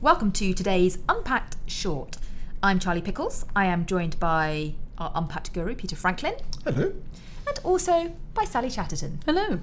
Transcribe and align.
Welcome 0.00 0.30
to 0.32 0.54
today's 0.54 0.98
Unpacked 1.08 1.56
Short. 1.66 2.18
I'm 2.62 2.78
Charlie 2.78 3.02
Pickles. 3.02 3.44
I 3.56 3.66
am 3.66 3.84
joined 3.84 4.18
by 4.20 4.74
our 4.96 5.10
Unpacked 5.14 5.52
guru, 5.52 5.74
Peter 5.74 5.96
Franklin, 5.96 6.34
Hello. 6.64 6.92
and 7.48 7.58
also 7.64 8.14
by 8.32 8.44
Sally 8.44 8.70
Chatterton. 8.70 9.20
Hello. 9.26 9.58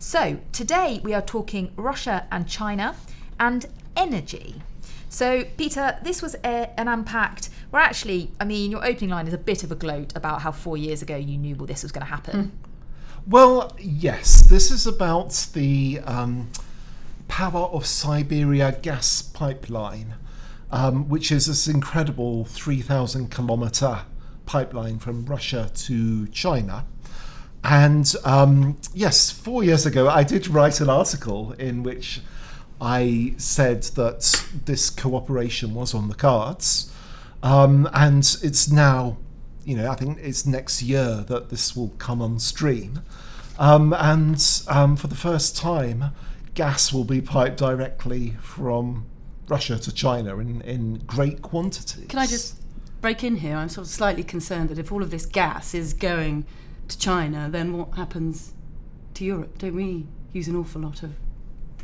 So, 0.00 0.38
today 0.50 1.00
we 1.04 1.14
are 1.14 1.22
talking 1.22 1.72
Russia 1.76 2.26
and 2.32 2.48
China 2.48 2.96
and 3.38 3.66
energy. 3.96 4.62
So, 5.08 5.44
Peter, 5.56 5.98
this 6.02 6.22
was 6.22 6.34
a, 6.44 6.78
an 6.78 6.88
unpacked. 6.88 7.48
Where 7.70 7.80
actually, 7.82 8.32
I 8.40 8.44
mean, 8.44 8.72
your 8.72 8.84
opening 8.84 9.10
line 9.10 9.28
is 9.28 9.34
a 9.34 9.38
bit 9.38 9.62
of 9.62 9.70
a 9.70 9.76
gloat 9.76 10.16
about 10.16 10.42
how 10.42 10.50
four 10.50 10.76
years 10.76 11.02
ago 11.02 11.16
you 11.16 11.38
knew 11.38 11.54
well 11.54 11.66
this 11.66 11.84
was 11.84 11.92
going 11.92 12.04
to 12.04 12.10
happen. 12.10 12.50
Well, 13.28 13.76
yes, 13.78 14.48
this 14.48 14.70
is 14.70 14.86
about 14.86 15.50
the 15.52 16.00
um, 16.04 16.50
power 17.38 17.66
of 17.66 17.86
Siberia 17.86 18.76
gas 18.82 19.22
pipeline, 19.22 20.16
um, 20.72 21.08
which 21.08 21.30
is 21.30 21.46
this 21.46 21.68
incredible 21.68 22.44
3,000 22.44 23.30
kilometer 23.30 24.00
pipeline 24.44 24.98
from 24.98 25.24
Russia 25.24 25.70
to 25.72 26.26
China. 26.30 26.84
And 27.62 28.12
um, 28.24 28.76
yes, 28.92 29.30
four 29.30 29.62
years 29.62 29.86
ago, 29.86 30.08
I 30.08 30.24
did 30.24 30.48
write 30.48 30.80
an 30.80 30.90
article 30.90 31.52
in 31.52 31.84
which 31.84 32.22
I 32.80 33.34
said 33.36 33.84
that 33.94 34.44
this 34.64 34.90
cooperation 34.90 35.74
was 35.76 35.94
on 35.94 36.08
the 36.08 36.16
cards. 36.16 36.92
Um, 37.44 37.88
and 37.94 38.24
it's 38.42 38.68
now, 38.68 39.16
you 39.64 39.76
know, 39.76 39.88
I 39.88 39.94
think 39.94 40.18
it's 40.20 40.44
next 40.44 40.82
year 40.82 41.24
that 41.28 41.50
this 41.50 41.76
will 41.76 41.90
come 41.98 42.20
on 42.20 42.40
stream. 42.40 43.00
Um, 43.60 43.92
and 43.92 44.44
um, 44.66 44.96
for 44.96 45.06
the 45.06 45.14
first 45.14 45.56
time, 45.56 46.12
gas 46.58 46.92
will 46.92 47.04
be 47.04 47.20
piped 47.20 47.56
directly 47.56 48.30
from 48.40 49.06
Russia 49.46 49.78
to 49.78 49.94
China 49.94 50.38
in, 50.38 50.60
in 50.62 50.98
great 51.06 51.40
quantities. 51.40 52.06
Can 52.08 52.18
I 52.18 52.26
just 52.26 52.56
break 53.00 53.22
in 53.22 53.36
here? 53.36 53.54
I'm 53.54 53.68
sort 53.68 53.86
of 53.86 53.92
slightly 53.92 54.24
concerned 54.24 54.68
that 54.70 54.76
if 54.76 54.90
all 54.90 55.00
of 55.00 55.12
this 55.12 55.24
gas 55.24 55.72
is 55.72 55.94
going 55.94 56.46
to 56.88 56.98
China, 56.98 57.48
then 57.48 57.76
what 57.78 57.94
happens 57.94 58.54
to 59.14 59.24
Europe? 59.24 59.56
Don't 59.58 59.76
we 59.76 60.08
use 60.32 60.48
an 60.48 60.56
awful 60.56 60.80
lot 60.80 61.04
of 61.04 61.12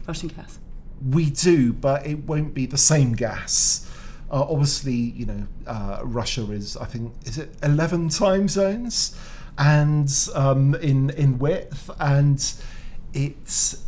Russian 0.08 0.30
gas? 0.30 0.58
We 1.08 1.30
do, 1.30 1.72
but 1.72 2.04
it 2.04 2.24
won't 2.24 2.52
be 2.52 2.66
the 2.66 2.76
same 2.76 3.12
gas. 3.12 3.88
Uh, 4.28 4.42
obviously, 4.42 4.94
you 4.94 5.26
know, 5.26 5.46
uh, 5.68 6.00
Russia 6.02 6.50
is, 6.50 6.76
I 6.76 6.86
think, 6.86 7.12
is 7.26 7.38
it 7.38 7.54
11 7.62 8.08
time 8.08 8.48
zones? 8.48 9.16
And 9.56 10.12
um, 10.34 10.74
in 10.74 11.10
in 11.10 11.38
width, 11.38 11.92
and 12.00 12.44
it's 13.12 13.84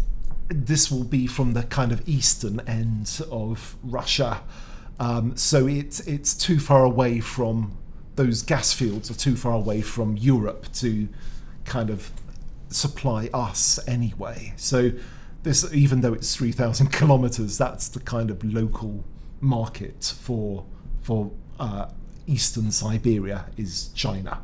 this 0.48 0.90
will 0.90 1.04
be 1.04 1.26
from 1.26 1.52
the 1.54 1.62
kind 1.62 1.92
of 1.92 2.06
eastern 2.08 2.60
end 2.60 3.20
of 3.30 3.76
Russia, 3.82 4.42
um, 4.98 5.36
so 5.36 5.66
it's 5.66 6.00
it's 6.00 6.34
too 6.34 6.58
far 6.58 6.84
away 6.84 7.20
from 7.20 7.76
those 8.16 8.42
gas 8.42 8.72
fields 8.72 9.10
are 9.10 9.14
too 9.14 9.36
far 9.36 9.52
away 9.52 9.82
from 9.82 10.16
Europe 10.16 10.72
to 10.72 11.08
kind 11.64 11.90
of 11.90 12.10
supply 12.68 13.28
us 13.32 13.78
anyway. 13.86 14.54
So 14.56 14.92
this, 15.42 15.72
even 15.72 16.00
though 16.00 16.14
it's 16.14 16.34
three 16.34 16.52
thousand 16.52 16.88
kilometers, 16.92 17.58
that's 17.58 17.88
the 17.88 18.00
kind 18.00 18.30
of 18.30 18.42
local 18.44 19.04
market 19.40 20.14
for 20.20 20.64
for 21.02 21.30
uh, 21.60 21.86
eastern 22.26 22.70
Siberia 22.70 23.46
is 23.56 23.88
China. 23.94 24.42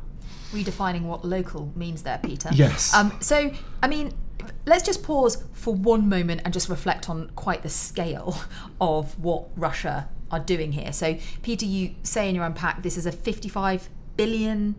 Redefining 0.51 1.03
what 1.03 1.25
local 1.25 1.71
means 1.75 2.03
there, 2.03 2.19
Peter. 2.23 2.49
Yes. 2.53 2.93
Um, 2.93 3.17
so, 3.19 3.51
I 3.81 3.87
mean, 3.87 4.13
let's 4.65 4.83
just 4.83 5.03
pause 5.03 5.43
for 5.53 5.73
one 5.73 6.09
moment 6.09 6.41
and 6.45 6.53
just 6.53 6.69
reflect 6.69 7.09
on 7.09 7.29
quite 7.35 7.63
the 7.63 7.69
scale 7.69 8.37
of 8.81 9.19
what 9.19 9.49
Russia 9.55 10.09
are 10.31 10.39
doing 10.39 10.71
here. 10.71 10.91
So, 10.91 11.17
Peter, 11.41 11.65
you 11.65 11.95
say 12.03 12.29
in 12.29 12.35
your 12.35 12.43
unpack 12.43 12.83
this 12.83 12.97
is 12.97 13.05
a 13.05 13.11
$55 13.11 13.87
billion 14.17 14.75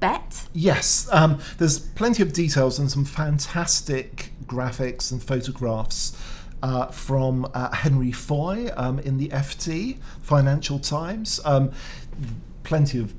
bet. 0.00 0.46
Yes, 0.52 1.08
um, 1.12 1.40
there's 1.58 1.78
plenty 1.78 2.22
of 2.22 2.32
details 2.32 2.78
and 2.78 2.90
some 2.90 3.04
fantastic 3.04 4.32
graphics 4.46 5.10
and 5.10 5.22
photographs 5.22 6.16
uh, 6.62 6.86
from 6.86 7.48
uh, 7.54 7.74
Henry 7.74 8.12
Foy 8.12 8.70
um, 8.76 8.98
in 9.00 9.18
the 9.18 9.28
FT, 9.28 9.98
Financial 10.22 10.78
Times. 10.78 11.40
Um, 11.44 11.72
plenty 12.64 12.98
of, 12.98 13.14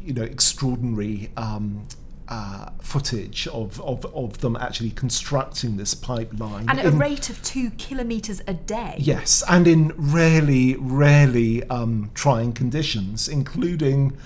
you 0.00 0.14
know, 0.14 0.22
extraordinary 0.22 1.30
um, 1.36 1.86
uh, 2.28 2.70
footage 2.80 3.46
of, 3.48 3.80
of, 3.80 4.04
of 4.14 4.38
them 4.38 4.56
actually 4.56 4.90
constructing 4.90 5.76
this 5.76 5.94
pipeline. 5.94 6.68
And 6.68 6.80
at 6.80 6.86
a 6.86 6.90
rate 6.90 7.30
of 7.30 7.42
two 7.42 7.70
kilometres 7.70 8.42
a 8.46 8.54
day. 8.54 8.96
Yes, 8.98 9.44
and 9.48 9.68
in 9.68 9.92
really, 9.96 10.76
really 10.76 11.62
um, 11.68 12.10
trying 12.14 12.52
conditions, 12.52 13.28
including 13.28 14.16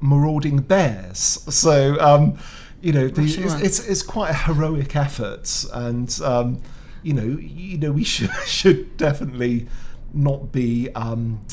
marauding 0.00 0.58
bears. 0.58 1.18
So, 1.18 1.98
um, 2.00 2.38
you 2.80 2.92
know, 2.92 3.08
the, 3.08 3.22
it's, 3.22 3.36
it's 3.36 3.88
it's 3.88 4.02
quite 4.02 4.30
a 4.30 4.34
heroic 4.34 4.96
effort, 4.96 5.64
and 5.72 6.20
um, 6.24 6.60
you 7.02 7.12
know, 7.12 7.38
you 7.38 7.78
know, 7.78 7.92
we 7.92 8.04
should 8.12 8.30
should 8.46 8.96
definitely 8.96 9.68
not 10.12 10.52
be. 10.52 10.90
Um, 10.94 11.44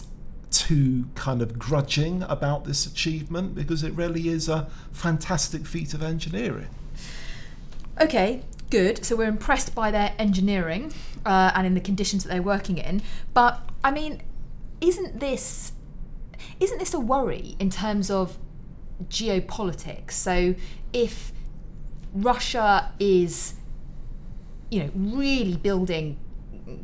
too 0.70 1.08
kind 1.16 1.42
of 1.42 1.58
grudging 1.58 2.22
about 2.24 2.64
this 2.64 2.86
achievement 2.86 3.56
because 3.56 3.82
it 3.82 3.92
really 3.94 4.30
is 4.30 4.48
a 4.48 4.70
fantastic 4.92 5.66
feat 5.66 5.96
of 5.96 6.04
engineering. 6.04 6.70
Okay, 8.00 8.44
good. 8.70 9.04
So 9.04 9.16
we're 9.16 9.30
impressed 9.30 9.74
by 9.74 9.90
their 9.90 10.14
engineering 10.20 10.94
uh, 11.26 11.52
and 11.56 11.66
in 11.66 11.74
the 11.74 11.82
conditions 11.82 12.24
that 12.24 12.30
they're 12.30 12.44
working 12.44 12.78
in. 12.78 13.02
But 13.34 13.68
I 13.84 13.90
mean, 13.90 14.22
isn't 14.80 15.20
this 15.20 15.72
isn't 16.60 16.78
this 16.78 16.94
a 16.94 17.00
worry 17.00 17.56
in 17.58 17.72
terms 17.72 18.12
of 18.12 18.38
geopolitics? 19.08 20.12
So 20.12 20.54
if 20.94 21.34
Russia 22.14 22.92
is, 23.00 23.56
you 24.70 24.84
know, 24.84 24.92
really 24.94 25.58
building 25.58 26.20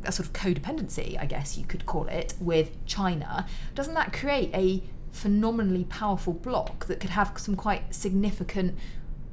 a 0.03 0.11
sort 0.11 0.27
of 0.27 0.33
codependency, 0.33 1.19
I 1.19 1.25
guess 1.25 1.57
you 1.57 1.65
could 1.65 1.85
call 1.85 2.07
it, 2.07 2.33
with 2.39 2.83
China, 2.85 3.45
doesn't 3.73 3.93
that 3.93 4.13
create 4.13 4.53
a 4.53 4.83
phenomenally 5.11 5.85
powerful 5.85 6.33
bloc 6.33 6.85
that 6.87 6.99
could 6.99 7.11
have 7.11 7.31
some 7.37 7.55
quite 7.55 7.95
significant 7.95 8.77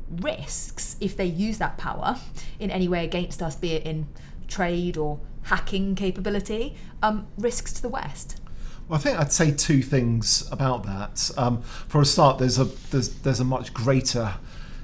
risks 0.09 0.97
if 1.01 1.17
they 1.17 1.25
use 1.25 1.59
that 1.59 1.77
power 1.79 2.19
in 2.61 2.71
any 2.71 2.89
way 2.89 3.05
against 3.05 3.43
us, 3.43 3.55
be 3.57 3.73
it 3.73 3.85
in 3.85 4.07
trade 4.47 4.97
or 4.97 5.19
hacking 5.45 5.95
capability, 5.95 6.77
um, 7.03 7.27
risks 7.37 7.73
to 7.73 7.83
the 7.83 7.89
West? 7.89 8.41
Well, 8.89 8.99
I 8.99 9.03
think 9.03 9.19
I'd 9.19 9.33
say 9.33 9.51
two 9.51 9.83
things 9.83 10.49
about 10.51 10.85
that. 10.85 11.31
Um, 11.37 11.62
for 11.62 12.01
a 12.01 12.05
start, 12.05 12.39
there's 12.39 12.59
a 12.59 12.65
there's 12.65 13.09
there's 13.21 13.41
a 13.41 13.45
much 13.45 13.73
greater 13.73 14.35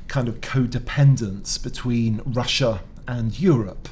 kind 0.06 0.28
of 0.28 0.40
codependence 0.40 1.62
between 1.62 2.22
Russia 2.24 2.80
and 3.06 3.38
Europe, 3.38 3.88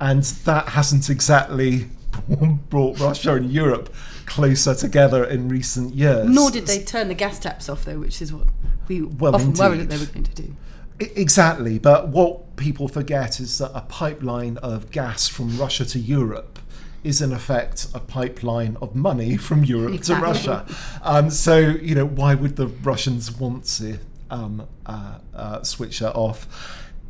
and 0.00 0.22
that 0.22 0.68
hasn't 0.70 1.08
exactly 1.10 1.86
brought 2.70 2.98
Russia 3.00 3.34
and 3.34 3.50
Europe 3.50 3.94
closer 4.26 4.74
together 4.74 5.24
in 5.24 5.48
recent 5.48 5.94
years. 5.94 6.28
Nor 6.28 6.50
did 6.50 6.66
they 6.66 6.82
turn 6.82 7.08
the 7.08 7.14
gas 7.14 7.38
taps 7.38 7.68
off, 7.68 7.84
though, 7.84 7.98
which 7.98 8.22
is 8.22 8.32
what 8.32 8.46
we 8.88 9.02
Well, 9.02 9.34
often 9.34 9.52
worried 9.54 9.80
that 9.80 9.90
they 9.90 9.98
were 9.98 10.06
going 10.06 10.24
to 10.24 10.34
do. 10.34 10.56
Exactly, 11.00 11.78
but 11.78 12.08
what 12.08 12.56
people 12.56 12.86
forget 12.86 13.40
is 13.40 13.58
that 13.58 13.72
a 13.74 13.80
pipeline 13.82 14.58
of 14.58 14.90
gas 14.90 15.26
from 15.26 15.58
Russia 15.58 15.84
to 15.86 15.98
Europe 15.98 16.58
is 17.02 17.20
in 17.20 17.32
effect 17.32 17.88
a 17.94 18.00
pipeline 18.00 18.76
of 18.80 18.94
money 18.94 19.36
from 19.48 19.64
Europe 19.64 19.94
Exactly. 19.94 20.20
to 20.20 20.26
Russia. 20.26 20.66
Um, 21.02 21.30
so, 21.30 21.58
you 21.58 21.94
know, 21.94 22.06
why 22.06 22.34
would 22.34 22.56
the 22.56 22.68
Russians 22.68 23.30
want 23.30 23.64
to 23.78 23.98
um, 24.30 24.66
uh, 24.86 25.18
uh, 25.34 25.62
switch 25.62 25.98
that 25.98 26.14
off? 26.14 26.48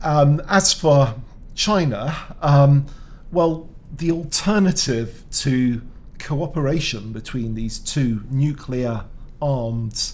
Um, 0.02 0.42
as 0.48 0.72
for 0.72 1.14
China, 1.54 2.36
um, 2.42 2.86
well, 3.30 3.68
the 3.96 4.10
alternative 4.10 5.24
to 5.30 5.82
cooperation 6.18 7.12
between 7.12 7.54
these 7.54 7.78
two 7.78 8.22
nuclear 8.30 9.04
armed 9.40 10.12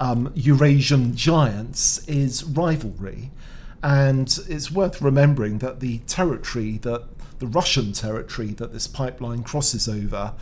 um, 0.00 0.32
Eurasian 0.34 1.14
giants 1.16 2.06
is 2.06 2.44
rivalry. 2.44 3.30
And 3.82 4.38
it's 4.48 4.70
worth 4.70 5.00
remembering 5.00 5.58
that 5.58 5.80
the 5.80 5.98
territory 6.00 6.78
that 6.78 7.04
the 7.38 7.46
Russian 7.46 7.92
territory 7.92 8.48
that 8.54 8.72
this 8.72 8.86
pipeline 8.88 9.44
crosses 9.44 9.88
over, 9.88 10.34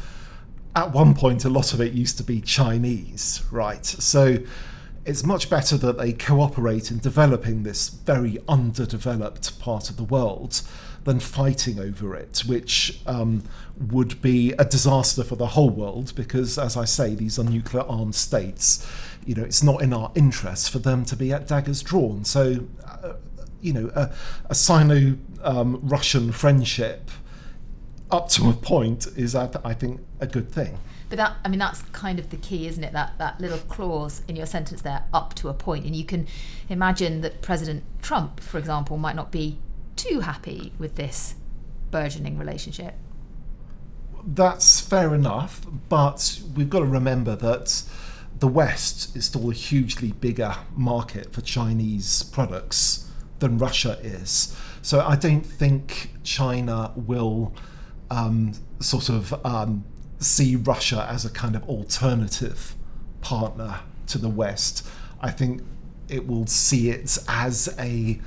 at 0.75 0.93
one 0.93 1.15
point, 1.15 1.45
a 1.45 1.51
lot 1.51 1.75
of 1.75 1.81
it 1.81 1.93
used 1.93 2.17
to 2.19 2.23
be 2.23 2.41
Chinese, 2.41 3.43
right? 3.51 3.85
So 3.85 4.39
it's 5.07 5.25
much 5.25 5.49
better 5.49 5.77
that 5.77 5.99
they 5.99 6.13
cooperate 6.13 6.91
in 6.91 6.99
developing 6.99 7.63
this 7.63 7.89
very 7.89 8.39
underdeveloped 8.49 9.59
part 9.61 9.89
of 9.89 9.97
the 9.97 10.05
world 10.05 10.63
than 11.05 11.21
fighting 11.21 11.79
over 11.79 12.17
it, 12.17 12.43
which 12.47 13.01
um, 13.07 13.45
would 13.79 14.21
be 14.21 14.53
a 14.59 14.65
disaster 14.65 15.23
for 15.23 15.37
the 15.37 15.47
whole 15.47 15.71
world 15.71 16.13
because, 16.17 16.59
as 16.59 16.77
I 16.77 16.85
say, 16.85 17.15
these 17.15 17.39
are 17.39 17.45
nuclear 17.45 17.85
armed 17.85 18.17
states. 18.17 18.85
You 19.25 19.37
know, 19.37 19.45
it's 19.45 19.63
not 19.63 19.83
in 19.83 19.93
our 19.93 20.11
interest 20.17 20.71
for 20.71 20.81
them 20.81 21.05
to 21.05 21.15
be 21.15 21.33
at 21.33 21.47
daggers 21.47 21.83
drawn. 21.83 22.25
So, 22.25 22.67
uh, 22.85 23.13
you 23.61 23.73
know, 23.73 23.91
a, 23.95 24.13
a 24.51 24.55
Sino 24.55 25.17
um, 25.45 25.81
Russian 25.85 26.33
friendship 26.33 27.09
up 28.11 28.29
to 28.31 28.49
a 28.49 28.53
point 28.53 29.07
is, 29.17 29.33
that 29.33 29.61
I 29.65 29.75
think, 29.75 30.01
a 30.21 30.27
good 30.27 30.51
thing. 30.51 30.79
But 31.09 31.19
that, 31.19 31.37
I 31.45 31.49
mean, 31.49 31.61
that's 31.61 31.83
kind 31.93 32.19
of 32.19 32.31
the 32.31 32.37
key, 32.37 32.67
isn't 32.67 32.83
it? 32.83 32.93
That 32.93 33.19
that 33.19 33.41
little 33.41 33.59
clause 33.59 34.23
in 34.27 34.35
your 34.35 34.47
sentence 34.47 34.83
there, 34.83 35.05
up 35.13 35.35
to 35.35 35.49
a 35.49 35.55
point. 35.55 35.67
point, 35.67 35.85
and 35.85 35.97
you 35.97 36.05
can 36.05 36.29
imagine 36.69 37.23
that 37.23 37.43
President 37.43 37.83
Trump, 38.01 38.39
for 38.39 38.57
example, 38.57 38.97
might 38.97 39.17
not 39.17 39.33
be 39.33 39.59
too 39.97 40.21
happy 40.21 40.73
with 40.79 40.95
this 40.95 41.35
burgeoning 41.91 42.39
relationship. 42.39 42.95
That's 44.25 44.81
fair 44.81 45.13
enough, 45.13 45.67
but 45.89 46.41
we've 46.55 46.71
got 46.71 46.81
to 46.81 46.85
remember 46.85 47.35
that 47.35 47.83
the 48.39 48.47
West 48.47 49.17
is 49.17 49.25
still 49.25 49.51
a 49.51 49.55
hugely 49.55 50.13
bigger 50.13 50.55
market 50.77 51.33
for 51.33 51.41
Chinese 51.41 52.23
products 52.23 53.11
than 53.41 53.59
Russia 53.59 53.99
is. 54.03 54.57
So 54.83 55.01
I 55.01 55.17
don't 55.17 55.45
think 55.45 56.13
China 56.23 56.93
will 56.95 57.53
um, 58.11 58.53
sort 58.81 59.09
of 59.09 59.35
um, 59.45 59.85
see 60.19 60.57
Russia 60.57 61.07
as 61.09 61.25
a 61.25 61.31
kind 61.31 61.57
of 61.57 61.69
alternative 61.69 62.75
partner 63.21 63.81
to 64.09 64.19
the 64.19 64.29
West. 64.29 64.87
I 65.21 65.31
think 65.31 65.63
it 66.09 66.27
will 66.27 66.47
see 66.47 66.91
it 66.91 67.19
as 67.29 67.75
a 67.79 68.21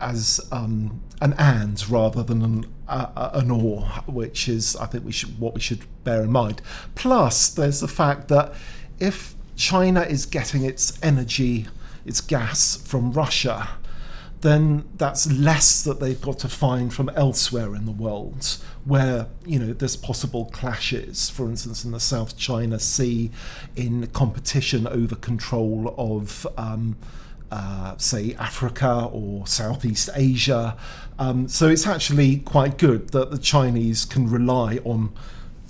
as 0.00 0.40
um, 0.50 1.02
an 1.20 1.34
and 1.38 1.88
rather 1.88 2.22
than 2.22 2.42
an, 2.42 2.66
uh, 2.88 3.30
an 3.32 3.50
or, 3.50 3.82
which 4.06 4.48
is 4.48 4.76
I 4.76 4.86
think 4.86 5.04
we 5.04 5.12
should 5.12 5.38
what 5.38 5.54
we 5.54 5.60
should 5.60 5.84
bear 6.04 6.22
in 6.22 6.32
mind. 6.32 6.60
Plus, 6.94 7.48
there's 7.48 7.80
the 7.80 7.88
fact 7.88 8.28
that 8.28 8.54
if 8.98 9.34
China 9.56 10.02
is 10.02 10.26
getting 10.26 10.64
its 10.64 10.98
energy, 11.02 11.66
its 12.04 12.20
gas 12.20 12.76
from 12.76 13.12
Russia, 13.12 13.68
then 14.44 14.84
that's 14.96 15.30
less 15.32 15.82
that 15.82 16.00
they've 16.00 16.20
got 16.20 16.38
to 16.38 16.50
find 16.50 16.92
from 16.92 17.08
elsewhere 17.16 17.74
in 17.74 17.86
the 17.86 17.92
world 17.92 18.58
where 18.84 19.26
you 19.46 19.58
know 19.58 19.72
there's 19.72 19.96
possible 19.96 20.44
clashes. 20.46 21.30
For 21.30 21.48
instance 21.48 21.82
in 21.82 21.92
the 21.92 21.98
South 21.98 22.36
China 22.36 22.78
Sea 22.78 23.30
in 23.74 24.06
competition 24.08 24.86
over 24.86 25.16
control 25.16 25.94
of 25.96 26.46
um, 26.58 26.96
uh, 27.50 27.96
say 27.96 28.34
Africa 28.34 29.08
or 29.10 29.46
Southeast 29.46 30.10
Asia. 30.14 30.76
Um, 31.18 31.48
so 31.48 31.68
it's 31.68 31.86
actually 31.86 32.38
quite 32.38 32.76
good 32.76 33.10
that 33.10 33.30
the 33.30 33.38
Chinese 33.38 34.04
can 34.04 34.28
rely 34.28 34.78
on 34.84 35.10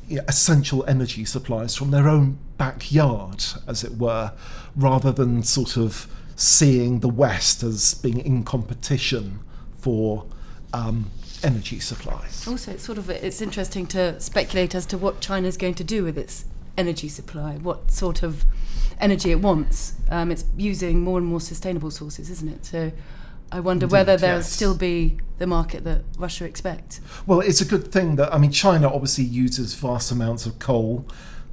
you 0.08 0.16
know, 0.16 0.24
essential 0.26 0.84
energy 0.88 1.24
supplies 1.24 1.76
from 1.76 1.92
their 1.92 2.08
own 2.08 2.38
backyard 2.58 3.44
as 3.68 3.84
it 3.84 3.92
were 3.98 4.32
rather 4.74 5.12
than 5.12 5.44
sort 5.44 5.76
of 5.76 6.08
seeing 6.36 7.00
the 7.00 7.08
West 7.08 7.62
as 7.62 7.94
being 7.94 8.18
in 8.18 8.44
competition 8.44 9.40
for 9.78 10.26
um, 10.72 11.10
energy 11.42 11.78
supplies. 11.78 12.46
Also, 12.48 12.72
it's 12.72 12.84
sort 12.84 12.98
of 12.98 13.10
it's 13.10 13.40
interesting 13.40 13.86
to 13.88 14.18
speculate 14.20 14.74
as 14.74 14.86
to 14.86 14.98
what 14.98 15.20
China 15.20 15.46
is 15.46 15.56
going 15.56 15.74
to 15.74 15.84
do 15.84 16.04
with 16.04 16.18
its 16.18 16.46
energy 16.76 17.08
supply, 17.08 17.54
what 17.56 17.90
sort 17.90 18.22
of 18.22 18.44
energy 18.98 19.30
it 19.30 19.40
wants. 19.40 19.94
Um, 20.10 20.30
it's 20.30 20.44
using 20.56 21.00
more 21.00 21.18
and 21.18 21.26
more 21.26 21.40
sustainable 21.40 21.90
sources, 21.90 22.30
isn't 22.30 22.48
it? 22.48 22.66
So. 22.66 22.92
I 23.52 23.60
wonder 23.60 23.84
Indeed, 23.84 23.92
whether 23.92 24.16
there'll 24.16 24.38
yes. 24.38 24.50
still 24.50 24.76
be 24.76 25.18
the 25.38 25.46
market 25.46 25.84
that 25.84 26.02
Russia 26.18 26.44
expects. 26.44 27.00
Well, 27.24 27.38
it's 27.40 27.60
a 27.60 27.64
good 27.64 27.92
thing 27.92 28.16
that 28.16 28.34
I 28.34 28.38
mean 28.38 28.50
China 28.50 28.92
obviously 28.92 29.24
uses 29.24 29.74
vast 29.74 30.10
amounts 30.10 30.44
of 30.44 30.58
coal. 30.58 31.06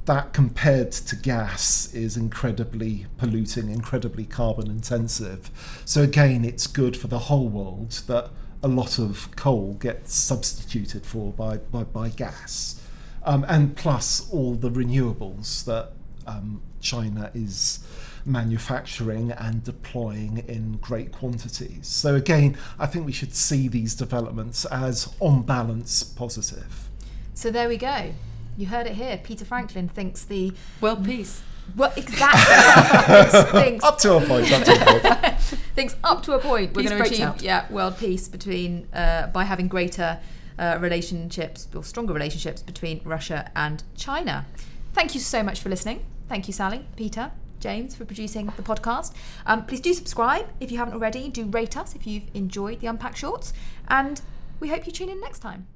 That 0.06 0.32
compared 0.32 0.90
to 0.92 1.16
gas 1.16 1.94
is 1.94 2.16
incredibly 2.16 3.06
polluting, 3.18 3.70
incredibly 3.70 4.24
carbon 4.24 4.68
intensive. 4.68 5.50
So 5.84 6.02
again, 6.02 6.44
it's 6.44 6.66
good 6.66 6.96
for 6.96 7.06
the 7.06 7.20
whole 7.20 7.48
world 7.48 8.02
that 8.08 8.30
a 8.64 8.68
lot 8.68 8.98
of 8.98 9.34
coal 9.36 9.74
gets 9.74 10.14
substituted 10.14 11.06
for 11.06 11.32
by 11.32 11.58
by, 11.58 11.84
by 11.84 12.08
gas, 12.08 12.80
um, 13.24 13.44
and 13.48 13.76
plus 13.76 14.28
all 14.32 14.54
the 14.54 14.70
renewables 14.70 15.64
that 15.66 15.92
um, 16.26 16.62
China 16.80 17.30
is 17.34 17.80
manufacturing 18.24 19.32
and 19.32 19.64
deploying 19.64 20.38
in 20.48 20.78
great 20.78 21.12
quantities. 21.12 21.86
So 21.88 22.14
again, 22.14 22.56
I 22.78 22.86
think 22.86 23.06
we 23.06 23.12
should 23.12 23.34
see 23.34 23.68
these 23.68 23.94
developments 23.94 24.64
as 24.66 25.14
on 25.20 25.42
balance 25.42 26.02
positive. 26.02 26.88
So 27.34 27.50
there 27.50 27.68
we 27.68 27.76
go. 27.76 28.12
You 28.56 28.66
heard 28.66 28.86
it 28.86 28.94
here. 28.94 29.18
Peter 29.22 29.44
Franklin 29.44 29.88
thinks 29.88 30.24
the 30.24 30.52
World 30.80 31.04
peace. 31.04 31.42
well 31.76 31.92
exactly 31.96 33.60
thinks, 33.60 33.84
Up 33.88 33.98
to 33.98 34.14
a 34.16 34.20
point, 34.20 34.50
up 34.52 34.64
to 34.64 34.72
a 34.72 35.00
point. 35.00 35.38
thinks 35.74 35.96
up 36.04 36.22
to 36.24 36.32
a 36.32 36.38
point 36.38 36.74
we're 36.74 36.82
Peace 36.82 36.90
going 36.90 37.02
to 37.02 37.08
achieve 37.08 37.26
out. 37.26 37.42
yeah 37.42 37.70
world 37.72 37.96
peace 37.98 38.28
between 38.28 38.86
uh, 38.92 39.28
by 39.28 39.44
having 39.44 39.68
greater 39.68 40.18
uh, 40.58 40.76
relationships 40.80 41.68
or 41.74 41.82
stronger 41.82 42.12
relationships 42.12 42.62
between 42.62 43.00
Russia 43.04 43.50
and 43.56 43.82
China. 43.96 44.44
Thank 44.92 45.14
you 45.14 45.20
so 45.20 45.42
much 45.42 45.60
for 45.60 45.68
listening. 45.70 46.04
Thank 46.28 46.46
you, 46.46 46.52
Sally, 46.52 46.84
Peter, 46.96 47.30
James, 47.60 47.94
for 47.94 48.04
producing 48.04 48.46
the 48.56 48.62
podcast. 48.62 49.14
Um, 49.46 49.64
please 49.64 49.80
do 49.80 49.94
subscribe 49.94 50.46
if 50.60 50.70
you 50.70 50.76
haven't 50.78 50.94
already. 50.94 51.28
Do 51.30 51.44
rate 51.46 51.76
us 51.76 51.94
if 51.94 52.06
you've 52.06 52.24
enjoyed 52.34 52.80
the 52.80 52.86
Unpack 52.88 53.16
Shorts, 53.16 53.52
and 53.88 54.20
we 54.60 54.68
hope 54.68 54.84
you 54.86 54.92
tune 54.92 55.08
in 55.08 55.20
next 55.20 55.38
time. 55.40 55.66